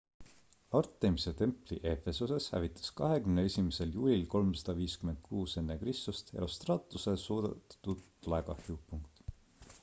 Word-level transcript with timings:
artemise 0.77 1.33
templi 1.41 1.75
efesoses 1.91 2.47
hävitas 2.55 2.87
21 3.01 3.87
juulil 3.97 4.25
356 4.37 5.63
ekr 5.75 5.93
herostratuse 6.39 7.15
süüdatud 7.27 8.03
tulekahju 8.29 8.81